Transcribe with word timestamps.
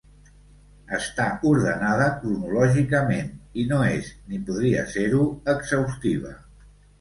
Està 0.97 1.25
ordenada 1.49 2.07
cronològicament 2.23 3.29
i 3.65 3.67
no 3.73 3.83
és, 3.91 4.09
ni 4.33 4.41
podria 4.49 4.87
ser-ho, 4.95 5.29
exhaustiva. 5.55 6.35